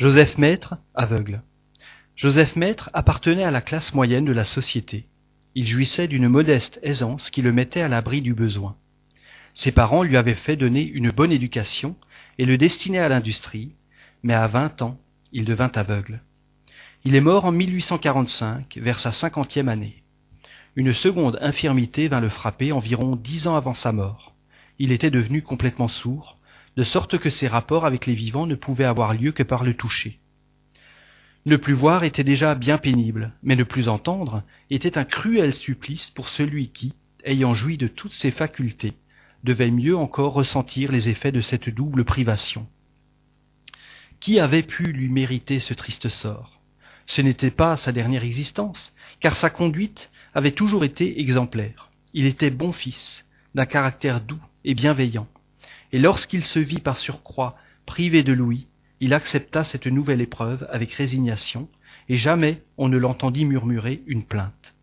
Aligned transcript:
Joseph 0.00 0.38
Maître, 0.38 0.78
aveugle. 0.94 1.42
Joseph 2.16 2.56
Maître 2.56 2.88
appartenait 2.94 3.44
à 3.44 3.50
la 3.50 3.60
classe 3.60 3.92
moyenne 3.92 4.24
de 4.24 4.32
la 4.32 4.46
société. 4.46 5.04
Il 5.54 5.66
jouissait 5.66 6.08
d'une 6.08 6.26
modeste 6.26 6.80
aisance 6.82 7.28
qui 7.28 7.42
le 7.42 7.52
mettait 7.52 7.82
à 7.82 7.88
l'abri 7.88 8.22
du 8.22 8.32
besoin. 8.32 8.76
Ses 9.52 9.72
parents 9.72 10.02
lui 10.02 10.16
avaient 10.16 10.34
fait 10.34 10.56
donner 10.56 10.86
une 10.86 11.10
bonne 11.10 11.32
éducation 11.32 11.96
et 12.38 12.46
le 12.46 12.56
destinaient 12.56 12.98
à 12.98 13.10
l'industrie, 13.10 13.74
mais 14.22 14.32
à 14.32 14.46
vingt 14.46 14.80
ans, 14.80 14.98
il 15.32 15.44
devint 15.44 15.70
aveugle. 15.74 16.22
Il 17.04 17.14
est 17.14 17.20
mort 17.20 17.44
en 17.44 17.52
1845, 17.52 18.78
vers 18.80 19.00
sa 19.00 19.12
cinquantième 19.12 19.68
année. 19.68 20.02
Une 20.76 20.94
seconde 20.94 21.36
infirmité 21.42 22.08
vint 22.08 22.20
le 22.20 22.30
frapper 22.30 22.72
environ 22.72 23.16
dix 23.16 23.48
ans 23.48 23.54
avant 23.54 23.74
sa 23.74 23.92
mort. 23.92 24.34
Il 24.78 24.92
était 24.92 25.10
devenu 25.10 25.42
complètement 25.42 25.88
sourd, 25.88 26.38
de 26.76 26.82
sorte 26.82 27.18
que 27.18 27.30
ses 27.30 27.48
rapports 27.48 27.84
avec 27.84 28.06
les 28.06 28.14
vivants 28.14 28.46
ne 28.46 28.54
pouvaient 28.54 28.84
avoir 28.84 29.14
lieu 29.14 29.32
que 29.32 29.42
par 29.42 29.64
le 29.64 29.74
toucher. 29.74 30.20
Ne 31.46 31.56
plus 31.56 31.72
voir 31.72 32.04
était 32.04 32.24
déjà 32.24 32.54
bien 32.54 32.78
pénible, 32.78 33.32
mais 33.42 33.56
ne 33.56 33.64
plus 33.64 33.88
entendre 33.88 34.42
était 34.68 34.98
un 34.98 35.04
cruel 35.04 35.54
supplice 35.54 36.10
pour 36.10 36.28
celui 36.28 36.68
qui, 36.68 36.94
ayant 37.24 37.54
joui 37.54 37.78
de 37.78 37.88
toutes 37.88 38.12
ses 38.12 38.30
facultés, 38.30 38.92
devait 39.42 39.70
mieux 39.70 39.96
encore 39.96 40.34
ressentir 40.34 40.92
les 40.92 41.08
effets 41.08 41.32
de 41.32 41.40
cette 41.40 41.70
double 41.70 42.04
privation. 42.04 42.66
Qui 44.20 44.38
avait 44.38 44.62
pu 44.62 44.92
lui 44.92 45.08
mériter 45.08 45.60
ce 45.60 45.72
triste 45.72 46.10
sort? 46.10 46.60
Ce 47.06 47.22
n'était 47.22 47.50
pas 47.50 47.76
sa 47.78 47.90
dernière 47.90 48.22
existence, 48.22 48.92
car 49.18 49.36
sa 49.36 49.48
conduite 49.48 50.10
avait 50.34 50.52
toujours 50.52 50.84
été 50.84 51.20
exemplaire. 51.20 51.90
Il 52.12 52.26
était 52.26 52.50
bon 52.50 52.72
fils, 52.72 53.24
d'un 53.54 53.64
caractère 53.64 54.20
doux 54.20 54.40
et 54.64 54.74
bienveillant, 54.74 55.26
et 55.92 55.98
lorsqu'il 55.98 56.44
se 56.44 56.58
vit 56.58 56.80
par 56.80 56.96
surcroît 56.96 57.56
privé 57.86 58.22
de 58.22 58.32
Louis, 58.32 58.68
il 59.00 59.14
accepta 59.14 59.64
cette 59.64 59.86
nouvelle 59.86 60.20
épreuve 60.20 60.66
avec 60.70 60.92
résignation, 60.92 61.68
et 62.08 62.16
jamais 62.16 62.62
on 62.76 62.88
ne 62.88 62.98
l'entendit 62.98 63.44
murmurer 63.44 64.02
une 64.06 64.24
plainte. 64.24 64.74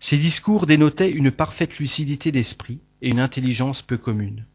Ses 0.00 0.16
discours 0.16 0.66
dénotaient 0.66 1.10
une 1.10 1.30
parfaite 1.30 1.78
lucidité 1.78 2.32
d'esprit 2.32 2.80
et 3.02 3.10
une 3.10 3.20
intelligence 3.20 3.82
peu 3.82 3.96
commune. 3.96 4.46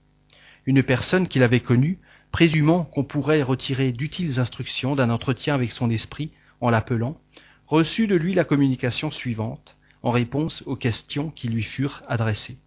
Une 0.66 0.84
personne 0.84 1.28
qu'il 1.28 1.44
avait 1.44 1.60
connue, 1.60 2.00
présumant 2.32 2.84
qu'on 2.84 3.04
pourrait 3.04 3.42
retirer 3.42 3.92
d'utiles 3.92 4.40
instructions 4.40 4.96
d'un 4.96 5.10
entretien 5.10 5.56
avec 5.56 5.72
son 5.72 5.90
esprit 5.90 6.32
en 6.62 6.70
l'appelant, 6.70 7.20
reçut 7.68 8.08
de 8.08 8.16
lui 8.16 8.34
la 8.34 8.44
communication 8.44 9.12
suivante, 9.12 9.78
en 10.04 10.12
réponse 10.12 10.64
aux 10.66 10.76
questions 10.76 11.30
qui 11.30 11.48
lui 11.48 11.64
furent 11.64 12.04
adressées. 12.08 12.58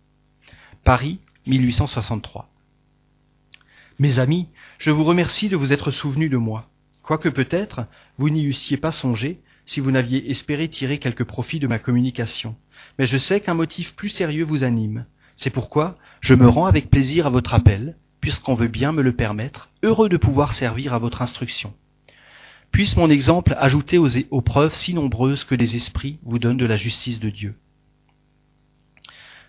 Paris, 0.85 1.21
1863. 1.47 2.52
Mes 4.03 4.19
amis, 4.19 4.49
je 4.79 4.91
vous 4.91 5.05
remercie 5.05 5.49
de 5.49 5.55
vous 5.55 5.73
être 5.73 5.93
souvenus 5.93 6.29
de 6.29 6.37
moi, 6.37 6.69
quoique 7.05 7.29
peut-être 7.29 7.87
vous 8.19 8.31
n'y 8.31 8.47
eussiez 8.47 8.77
pas 8.77 8.91
songé 8.91 9.41
si 9.65 9.79
vous 9.79 9.93
n'aviez 9.93 10.29
espéré 10.29 10.67
tirer 10.67 10.99
quelque 10.99 11.23
profit 11.23 11.61
de 11.61 11.69
ma 11.69 11.79
communication. 11.79 12.57
Mais 12.99 13.07
je 13.07 13.17
sais 13.17 13.39
qu'un 13.39 13.55
motif 13.55 13.95
plus 13.95 14.09
sérieux 14.09 14.43
vous 14.43 14.65
anime. 14.65 15.07
C'est 15.37 15.51
pourquoi 15.51 15.99
je 16.21 16.35
me 16.35 16.49
rends 16.49 16.67
avec 16.67 16.91
plaisir 16.91 17.29
à 17.29 17.31
votre 17.31 17.55
appel, 17.55 17.95
puisqu'on 18.21 18.55
veut 18.55 18.67
bien 18.67 18.91
me 18.91 19.03
le 19.03 19.15
permettre, 19.15 19.71
heureux 19.85 20.09
de 20.09 20.17
pouvoir 20.17 20.53
servir 20.53 20.95
à 20.95 20.99
votre 20.99 21.23
instruction. 21.23 21.73
Puisse 22.73 22.97
mon 22.97 23.09
exemple 23.09 23.55
ajouter 23.57 23.99
aux, 23.99 24.41
preuves 24.41 24.75
si 24.75 24.95
nombreuses 24.95 25.45
que 25.45 25.55
les 25.55 25.77
esprits 25.77 26.19
vous 26.25 26.41
donnent 26.41 26.57
de 26.57 26.67
la 26.67 26.77
justice 26.77 27.21
de 27.21 27.31
Dieu. 27.31 27.55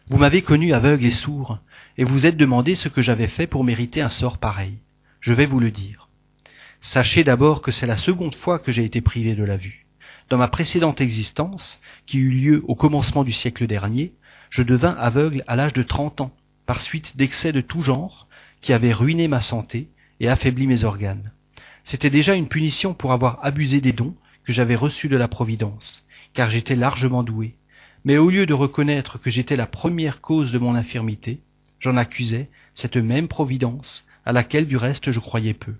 Vous 0.07 0.17
m'avez 0.17 0.41
connu 0.41 0.73
aveugle 0.73 1.05
et 1.05 1.11
sourd, 1.11 1.59
et 1.97 2.03
vous 2.03 2.25
êtes 2.25 2.35
demandé 2.35 2.75
ce 2.75 2.89
que 2.89 3.01
j'avais 3.01 3.27
fait 3.27 3.47
pour 3.47 3.63
mériter 3.63 4.01
un 4.01 4.09
sort 4.09 4.37
pareil. 4.37 4.79
Je 5.21 5.33
vais 5.33 5.45
vous 5.45 5.61
le 5.61 5.71
dire. 5.71 6.09
Sachez 6.81 7.23
d'abord 7.23 7.61
que 7.61 7.71
c'est 7.71 7.87
la 7.87 7.95
seconde 7.95 8.35
fois 8.35 8.59
que 8.59 8.73
j'ai 8.73 8.83
été 8.83 8.99
privé 8.99 9.33
de 9.33 9.45
la 9.45 9.55
vue. 9.55 9.85
Dans 10.29 10.37
ma 10.37 10.49
précédente 10.49 10.99
existence, 10.99 11.79
qui 12.05 12.17
eut 12.17 12.31
lieu 12.31 12.63
au 12.67 12.75
commencement 12.75 13.23
du 13.23 13.31
siècle 13.31 13.65
dernier, 13.65 14.13
je 14.49 14.61
devins 14.61 14.95
aveugle 14.99 15.43
à 15.47 15.55
l'âge 15.55 15.73
de 15.73 15.83
trente 15.83 16.19
ans, 16.19 16.35
par 16.65 16.81
suite 16.81 17.15
d'excès 17.15 17.53
de 17.53 17.61
tout 17.61 17.81
genre, 17.81 18.27
qui 18.59 18.73
avaient 18.73 18.93
ruiné 18.93 19.29
ma 19.29 19.41
santé 19.41 19.87
et 20.19 20.27
affaibli 20.27 20.67
mes 20.67 20.83
organes. 20.83 21.31
C'était 21.85 22.09
déjà 22.09 22.35
une 22.35 22.49
punition 22.49 22.93
pour 22.93 23.13
avoir 23.13 23.39
abusé 23.43 23.79
des 23.79 23.93
dons 23.93 24.15
que 24.43 24.51
j'avais 24.51 24.75
reçus 24.75 25.07
de 25.07 25.17
la 25.17 25.29
Providence, 25.29 26.03
car 26.33 26.51
j'étais 26.51 26.75
largement 26.75 27.23
doué. 27.23 27.55
Mais 28.05 28.17
au 28.17 28.29
lieu 28.29 28.45
de 28.45 28.53
reconnaître 28.53 29.17
que 29.17 29.31
j'étais 29.31 29.55
la 29.55 29.65
première 29.65 30.19
cause 30.19 30.51
de 30.51 30.59
mon 30.59 30.75
infirmité, 30.75 31.39
j'en 31.79 31.95
accusais 31.95 32.49
cette 32.75 32.97
même 32.97 33.27
Providence, 33.27 34.05
à 34.25 34.33
laquelle 34.33 34.67
du 34.67 34.77
reste 34.77 35.11
je 35.11 35.19
croyais 35.19 35.53
peu. 35.53 35.75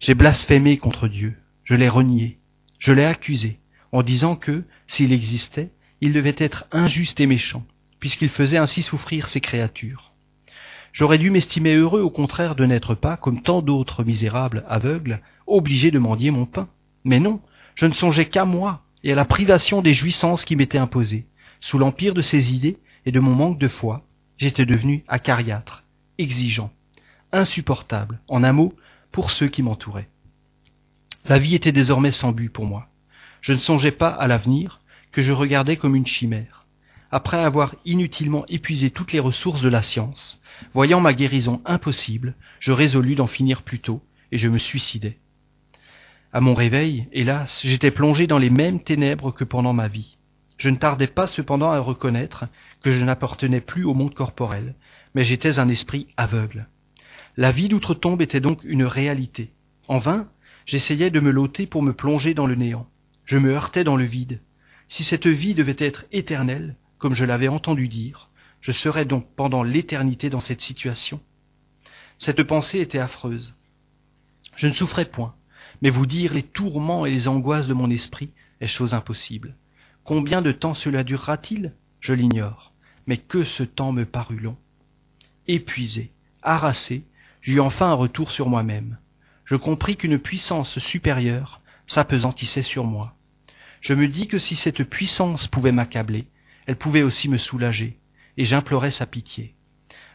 J'ai 0.00 0.14
blasphémé 0.14 0.76
contre 0.76 1.08
Dieu, 1.08 1.36
je 1.62 1.74
l'ai 1.74 1.88
renié, 1.88 2.38
je 2.78 2.92
l'ai 2.92 3.04
accusé, 3.04 3.58
en 3.92 4.02
disant 4.02 4.34
que, 4.34 4.64
s'il 4.86 5.12
existait, 5.12 5.70
il 6.00 6.12
devait 6.12 6.34
être 6.36 6.66
injuste 6.72 7.20
et 7.20 7.26
méchant, 7.26 7.64
puisqu'il 8.00 8.28
faisait 8.28 8.58
ainsi 8.58 8.82
souffrir 8.82 9.28
ses 9.28 9.40
créatures. 9.40 10.12
J'aurais 10.92 11.18
dû 11.18 11.30
m'estimer 11.30 11.74
heureux 11.74 12.02
au 12.02 12.10
contraire 12.10 12.54
de 12.54 12.64
n'être 12.64 12.94
pas, 12.94 13.16
comme 13.16 13.42
tant 13.42 13.62
d'autres 13.62 14.04
misérables 14.04 14.64
aveugles, 14.68 15.20
obligé 15.46 15.90
de 15.90 15.98
mendier 15.98 16.30
mon 16.30 16.46
pain. 16.46 16.68
Mais 17.04 17.20
non, 17.20 17.40
je 17.74 17.86
ne 17.86 17.94
songeais 17.94 18.26
qu'à 18.26 18.44
moi 18.44 18.84
et 19.04 19.12
à 19.12 19.14
la 19.14 19.26
privation 19.26 19.82
des 19.82 19.92
jouissances 19.92 20.44
qui 20.44 20.56
m'étaient 20.56 20.78
imposées. 20.78 21.26
Sous 21.60 21.78
l'empire 21.78 22.14
de 22.14 22.22
ces 22.22 22.52
idées 22.52 22.78
et 23.06 23.12
de 23.12 23.20
mon 23.20 23.34
manque 23.34 23.58
de 23.58 23.68
foi, 23.68 24.04
j'étais 24.38 24.66
devenu 24.66 25.04
acariâtre, 25.06 25.84
exigeant, 26.18 26.72
insupportable, 27.30 28.20
en 28.28 28.42
un 28.42 28.52
mot, 28.52 28.74
pour 29.12 29.30
ceux 29.30 29.48
qui 29.48 29.62
m'entouraient. 29.62 30.08
La 31.26 31.38
vie 31.38 31.54
était 31.54 31.70
désormais 31.70 32.10
sans 32.10 32.32
but 32.32 32.48
pour 32.48 32.64
moi. 32.64 32.88
Je 33.42 33.52
ne 33.52 33.58
songeais 33.58 33.92
pas 33.92 34.08
à 34.08 34.26
l'avenir, 34.26 34.80
que 35.12 35.22
je 35.22 35.32
regardais 35.32 35.76
comme 35.76 35.94
une 35.94 36.06
chimère. 36.06 36.66
Après 37.10 37.38
avoir 37.38 37.76
inutilement 37.84 38.44
épuisé 38.48 38.90
toutes 38.90 39.12
les 39.12 39.20
ressources 39.20 39.60
de 39.60 39.68
la 39.68 39.82
science, 39.82 40.40
voyant 40.72 41.00
ma 41.00 41.14
guérison 41.14 41.62
impossible, 41.66 42.34
je 42.58 42.72
résolus 42.72 43.14
d'en 43.14 43.26
finir 43.26 43.62
plus 43.62 43.78
tôt, 43.78 44.02
et 44.32 44.38
je 44.38 44.48
me 44.48 44.58
suicidai. 44.58 45.18
À 46.36 46.40
mon 46.40 46.54
réveil, 46.54 47.06
hélas, 47.12 47.60
j'étais 47.62 47.92
plongé 47.92 48.26
dans 48.26 48.38
les 48.38 48.50
mêmes 48.50 48.82
ténèbres 48.82 49.30
que 49.30 49.44
pendant 49.44 49.72
ma 49.72 49.86
vie. 49.86 50.18
Je 50.58 50.68
ne 50.68 50.74
tardais 50.74 51.06
pas 51.06 51.28
cependant 51.28 51.70
à 51.70 51.78
reconnaître 51.78 52.46
que 52.82 52.90
je 52.90 53.04
n'appartenais 53.04 53.60
plus 53.60 53.84
au 53.84 53.94
monde 53.94 54.14
corporel, 54.14 54.74
mais 55.14 55.22
j'étais 55.22 55.60
un 55.60 55.68
esprit 55.68 56.08
aveugle. 56.16 56.66
La 57.36 57.52
vie 57.52 57.68
d'outre-tombe 57.68 58.20
était 58.20 58.40
donc 58.40 58.64
une 58.64 58.82
réalité. 58.82 59.52
En 59.86 59.98
vain, 59.98 60.28
j'essayais 60.66 61.12
de 61.12 61.20
me 61.20 61.30
loter 61.30 61.68
pour 61.68 61.84
me 61.84 61.92
plonger 61.92 62.34
dans 62.34 62.48
le 62.48 62.56
néant. 62.56 62.88
Je 63.26 63.38
me 63.38 63.54
heurtais 63.54 63.84
dans 63.84 63.96
le 63.96 64.04
vide. 64.04 64.40
Si 64.88 65.04
cette 65.04 65.28
vie 65.28 65.54
devait 65.54 65.76
être 65.78 66.04
éternelle, 66.10 66.74
comme 66.98 67.14
je 67.14 67.24
l'avais 67.24 67.46
entendu 67.46 67.86
dire, 67.86 68.30
je 68.60 68.72
serais 68.72 69.04
donc 69.04 69.24
pendant 69.36 69.62
l'éternité 69.62 70.30
dans 70.30 70.40
cette 70.40 70.62
situation. 70.62 71.20
Cette 72.18 72.42
pensée 72.42 72.80
était 72.80 72.98
affreuse. 72.98 73.54
Je 74.56 74.66
ne 74.66 74.72
souffrais 74.72 75.08
point, 75.08 75.36
mais 75.84 75.90
vous 75.90 76.06
dire 76.06 76.32
les 76.32 76.42
tourments 76.42 77.04
et 77.04 77.10
les 77.10 77.28
angoisses 77.28 77.68
de 77.68 77.74
mon 77.74 77.90
esprit 77.90 78.30
est 78.62 78.66
chose 78.66 78.94
impossible. 78.94 79.54
Combien 80.02 80.40
de 80.40 80.50
temps 80.50 80.72
cela 80.72 81.04
durera-t-il? 81.04 81.74
Je 82.00 82.14
l'ignore, 82.14 82.72
mais 83.06 83.18
que 83.18 83.44
ce 83.44 83.62
temps 83.64 83.92
me 83.92 84.06
parut 84.06 84.38
long. 84.38 84.56
Épuisé, 85.46 86.10
harassé, 86.42 87.04
j'eus 87.42 87.60
enfin 87.60 87.90
un 87.90 87.94
retour 87.94 88.30
sur 88.30 88.48
moi-même. 88.48 88.96
Je 89.44 89.56
compris 89.56 89.98
qu'une 89.98 90.18
puissance 90.18 90.78
supérieure 90.78 91.60
s'apesantissait 91.86 92.62
sur 92.62 92.84
moi. 92.84 93.14
Je 93.82 93.92
me 93.92 94.08
dis 94.08 94.26
que 94.26 94.38
si 94.38 94.56
cette 94.56 94.84
puissance 94.84 95.48
pouvait 95.48 95.70
m'accabler, 95.70 96.28
elle 96.64 96.76
pouvait 96.76 97.02
aussi 97.02 97.28
me 97.28 97.36
soulager, 97.36 97.98
et 98.38 98.46
j'implorais 98.46 98.90
sa 98.90 99.04
pitié. 99.04 99.54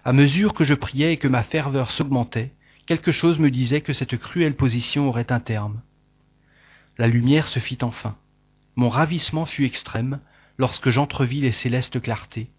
À 0.03 0.13
mesure 0.13 0.56
que 0.56 0.63
je 0.63 0.74
priais 0.74 1.13
et 1.13 1.18
que 1.18 1.28
ma 1.28 1.44
ferveur 1.44 1.91
s'augmentait, 1.91 2.53
quelque 2.89 3.11
chose 3.11 3.38
me 3.38 3.51
disait 3.51 3.81
que 3.81 3.94
cette 3.94 4.17
cruelle 4.17 4.55
position 4.55 5.09
aurait 5.09 5.31
un 5.31 5.39
terme. 5.39 5.84
La 6.97 7.08
lumière 7.08 7.47
se 7.47 7.59
fit 7.59 7.78
enfin. 7.84 8.17
Mon 8.75 8.90
ravissement 8.90 9.46
fut 9.46 9.64
extrême 9.64 10.19
lorsque 10.58 10.90
j'entrevis 10.90 11.40
les 11.40 11.52
célestes 11.52 12.02
clartés, 12.02 12.49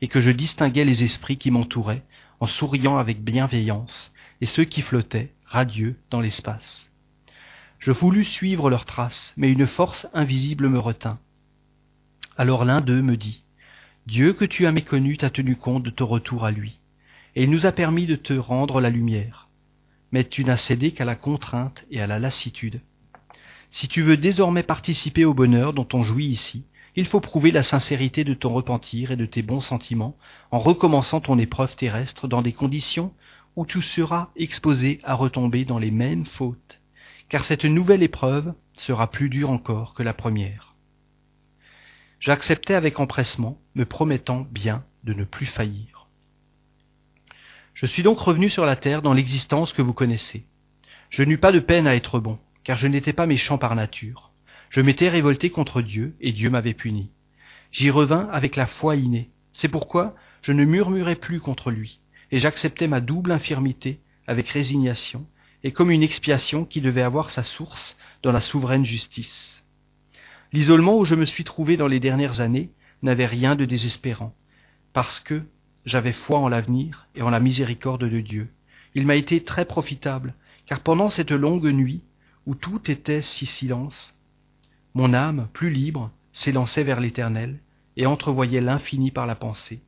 et 0.00 0.08
que 0.08 0.22
je 0.22 0.30
distinguai 0.30 0.86
les 0.86 1.04
esprits 1.04 1.36
qui 1.36 1.50
m'entouraient 1.50 2.02
en 2.40 2.46
souriant 2.46 2.96
avec 2.96 3.22
bienveillance, 3.22 4.10
et 4.40 4.46
ceux 4.46 4.64
qui 4.64 4.80
flottaient, 4.80 5.34
radieux, 5.44 5.98
dans 6.08 6.22
l'espace. 6.22 6.90
Je 7.78 7.90
voulus 7.90 8.24
suivre 8.24 8.70
leurs 8.70 8.86
traces, 8.86 9.34
mais 9.36 9.50
une 9.50 9.66
force 9.66 10.06
invisible 10.14 10.70
me 10.70 10.78
retint. 10.78 11.18
Alors 12.38 12.64
l'un 12.64 12.80
d'eux 12.80 13.02
me 13.02 13.18
dit, 13.18 13.44
Dieu 14.06 14.32
que 14.32 14.46
tu 14.46 14.66
as 14.66 14.72
méconnu 14.72 15.18
t'a 15.18 15.28
tenu 15.28 15.56
compte 15.56 15.82
de 15.82 15.90
ton 15.90 16.06
retour 16.06 16.46
à 16.46 16.52
lui, 16.52 16.80
et 17.36 17.42
il 17.42 17.50
nous 17.50 17.66
a 17.66 17.72
permis 17.72 18.06
de 18.06 18.16
te 18.16 18.32
rendre 18.32 18.80
la 18.80 18.88
lumière. 18.88 19.44
Mais 20.14 20.22
tu 20.22 20.44
n'as 20.44 20.56
cédé 20.56 20.92
qu'à 20.92 21.04
la 21.04 21.16
contrainte 21.16 21.84
et 21.90 22.00
à 22.00 22.06
la 22.06 22.20
lassitude. 22.20 22.80
Si 23.72 23.88
tu 23.88 24.00
veux 24.00 24.16
désormais 24.16 24.62
participer 24.62 25.24
au 25.24 25.34
bonheur 25.34 25.72
dont 25.72 25.88
on 25.92 26.04
jouit 26.04 26.26
ici, 26.26 26.66
il 26.94 27.04
faut 27.04 27.18
prouver 27.18 27.50
la 27.50 27.64
sincérité 27.64 28.22
de 28.22 28.32
ton 28.32 28.54
repentir 28.54 29.10
et 29.10 29.16
de 29.16 29.26
tes 29.26 29.42
bons 29.42 29.60
sentiments 29.60 30.16
en 30.52 30.60
recommençant 30.60 31.20
ton 31.20 31.36
épreuve 31.36 31.74
terrestre 31.74 32.28
dans 32.28 32.42
des 32.42 32.52
conditions 32.52 33.12
où 33.56 33.66
tu 33.66 33.82
seras 33.82 34.28
exposé 34.36 35.00
à 35.02 35.16
retomber 35.16 35.64
dans 35.64 35.80
les 35.80 35.90
mêmes 35.90 36.26
fautes 36.26 36.80
car 37.28 37.44
cette 37.44 37.64
nouvelle 37.64 38.04
épreuve 38.04 38.54
sera 38.74 39.10
plus 39.10 39.28
dure 39.28 39.50
encore 39.50 39.94
que 39.94 40.04
la 40.04 40.14
première. 40.14 40.76
J'acceptais 42.20 42.74
avec 42.74 43.00
empressement, 43.00 43.58
me 43.74 43.84
promettant 43.84 44.46
bien 44.48 44.84
de 45.02 45.12
ne 45.12 45.24
plus 45.24 45.46
faillir. 45.46 45.93
Je 47.74 47.86
suis 47.86 48.04
donc 48.04 48.20
revenu 48.20 48.48
sur 48.48 48.64
la 48.64 48.76
terre 48.76 49.02
dans 49.02 49.12
l'existence 49.12 49.72
que 49.72 49.82
vous 49.82 49.92
connaissez. 49.92 50.46
Je 51.10 51.24
n'eus 51.24 51.38
pas 51.38 51.50
de 51.50 51.58
peine 51.58 51.88
à 51.88 51.96
être 51.96 52.20
bon, 52.20 52.38
car 52.62 52.76
je 52.76 52.86
n'étais 52.86 53.12
pas 53.12 53.26
méchant 53.26 53.58
par 53.58 53.74
nature. 53.74 54.30
Je 54.70 54.80
m'étais 54.80 55.08
révolté 55.08 55.50
contre 55.50 55.82
Dieu, 55.82 56.14
et 56.20 56.32
Dieu 56.32 56.50
m'avait 56.50 56.74
puni. 56.74 57.10
J'y 57.72 57.90
revins 57.90 58.28
avec 58.30 58.54
la 58.54 58.66
foi 58.66 58.94
innée. 58.94 59.30
C'est 59.52 59.68
pourquoi 59.68 60.14
je 60.42 60.52
ne 60.52 60.64
murmurais 60.64 61.16
plus 61.16 61.40
contre 61.40 61.72
lui, 61.72 62.00
et 62.30 62.38
j'acceptais 62.38 62.86
ma 62.86 63.00
double 63.00 63.32
infirmité 63.32 64.00
avec 64.28 64.48
résignation, 64.48 65.26
et 65.64 65.72
comme 65.72 65.90
une 65.90 66.02
expiation 66.02 66.64
qui 66.64 66.80
devait 66.80 67.02
avoir 67.02 67.30
sa 67.30 67.42
source 67.42 67.96
dans 68.22 68.32
la 68.32 68.40
souveraine 68.40 68.84
justice. 68.84 69.64
L'isolement 70.52 70.98
où 70.98 71.04
je 71.04 71.16
me 71.16 71.24
suis 71.24 71.42
trouvé 71.42 71.76
dans 71.76 71.88
les 71.88 71.98
dernières 71.98 72.40
années 72.40 72.70
n'avait 73.02 73.26
rien 73.26 73.56
de 73.56 73.64
désespérant, 73.64 74.32
parce 74.92 75.18
que 75.18 75.42
j'avais 75.84 76.12
foi 76.12 76.38
en 76.38 76.48
l'avenir 76.48 77.06
et 77.14 77.22
en 77.22 77.30
la 77.30 77.40
miséricorde 77.40 78.08
de 78.08 78.20
Dieu. 78.20 78.48
Il 78.94 79.06
m'a 79.06 79.16
été 79.16 79.42
très 79.42 79.64
profitable, 79.64 80.34
car 80.66 80.80
pendant 80.80 81.10
cette 81.10 81.32
longue 81.32 81.66
nuit, 81.66 82.02
où 82.46 82.54
tout 82.54 82.90
était 82.90 83.22
si 83.22 83.46
silence, 83.46 84.14
mon 84.94 85.12
âme, 85.12 85.48
plus 85.52 85.70
libre, 85.70 86.12
s'élançait 86.32 86.84
vers 86.84 87.00
l'Éternel 87.00 87.58
et 87.96 88.06
entrevoyait 88.06 88.60
l'infini 88.60 89.10
par 89.10 89.26
la 89.26 89.34
pensée. 89.34 89.80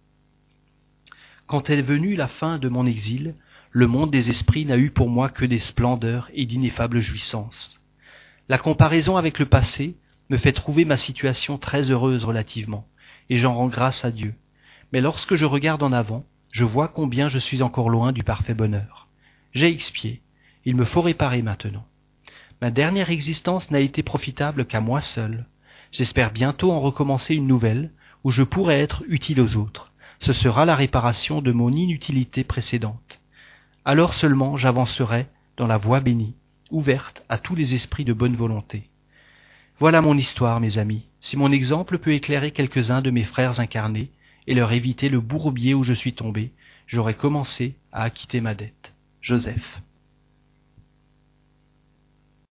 Quand 1.46 1.70
est 1.70 1.80
venue 1.80 2.16
la 2.16 2.26
fin 2.26 2.58
de 2.58 2.68
mon 2.68 2.86
exil, 2.86 3.36
le 3.70 3.86
monde 3.86 4.10
des 4.10 4.30
esprits 4.30 4.64
n'a 4.64 4.76
eu 4.76 4.90
pour 4.90 5.08
moi 5.08 5.28
que 5.28 5.44
des 5.44 5.60
splendeurs 5.60 6.28
et 6.34 6.44
d'ineffables 6.44 7.00
jouissances. 7.00 7.80
La 8.48 8.58
comparaison 8.58 9.16
avec 9.16 9.38
le 9.38 9.46
passé 9.46 9.96
me 10.28 10.38
fait 10.38 10.52
trouver 10.52 10.84
ma 10.84 10.96
situation 10.96 11.56
très 11.56 11.90
heureuse 11.90 12.24
relativement, 12.24 12.84
et 13.30 13.36
j'en 13.36 13.54
rends 13.54 13.68
grâce 13.68 14.04
à 14.04 14.10
Dieu. 14.10 14.34
Mais 14.92 15.00
lorsque 15.00 15.34
je 15.34 15.44
regarde 15.44 15.82
en 15.82 15.92
avant, 15.92 16.24
je 16.52 16.64
vois 16.64 16.88
combien 16.88 17.28
je 17.28 17.38
suis 17.38 17.62
encore 17.62 17.90
loin 17.90 18.12
du 18.12 18.22
parfait 18.22 18.54
bonheur. 18.54 19.08
J'ai 19.52 19.68
expié, 19.68 20.22
il 20.64 20.76
me 20.76 20.84
faut 20.84 21.02
réparer 21.02 21.42
maintenant. 21.42 21.86
Ma 22.62 22.70
dernière 22.70 23.10
existence 23.10 23.70
n'a 23.70 23.80
été 23.80 24.02
profitable 24.02 24.64
qu'à 24.64 24.80
moi 24.80 25.00
seul. 25.00 25.46
J'espère 25.92 26.32
bientôt 26.32 26.72
en 26.72 26.80
recommencer 26.80 27.34
une 27.34 27.46
nouvelle, 27.46 27.90
où 28.24 28.30
je 28.30 28.42
pourrai 28.42 28.80
être 28.80 29.04
utile 29.08 29.40
aux 29.40 29.56
autres. 29.56 29.92
Ce 30.18 30.32
sera 30.32 30.64
la 30.64 30.74
réparation 30.74 31.42
de 31.42 31.52
mon 31.52 31.70
inutilité 31.70 32.44
précédente. 32.44 33.20
Alors 33.84 34.14
seulement 34.14 34.56
j'avancerai 34.56 35.26
dans 35.56 35.66
la 35.66 35.76
voie 35.76 36.00
bénie, 36.00 36.34
ouverte 36.70 37.22
à 37.28 37.38
tous 37.38 37.54
les 37.54 37.74
esprits 37.74 38.04
de 38.04 38.12
bonne 38.12 38.34
volonté. 38.34 38.88
Voilà 39.78 40.00
mon 40.00 40.16
histoire, 40.16 40.58
mes 40.58 40.78
amis. 40.78 41.06
Si 41.20 41.36
mon 41.36 41.52
exemple 41.52 41.98
peut 41.98 42.14
éclairer 42.14 42.50
quelques-uns 42.50 43.02
de 43.02 43.10
mes 43.10 43.24
frères 43.24 43.60
incarnés 43.60 44.10
et 44.46 44.54
leur 44.54 44.72
éviter 44.72 45.08
le 45.08 45.20
bourbier 45.20 45.74
où 45.74 45.84
je 45.84 45.92
suis 45.92 46.14
tombé, 46.14 46.52
j'aurai 46.86 47.14
commencé 47.14 47.74
à 47.92 48.02
acquitter 48.02 48.40
ma 48.40 48.54
dette. 48.54 48.92
Joseph. 49.20 49.82